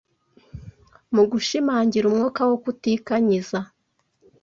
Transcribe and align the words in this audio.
mu 1.15 1.23
gushimangira 1.31 2.05
umwuka 2.07 2.41
wo 2.49 2.57
kutikanyiza 2.63 3.59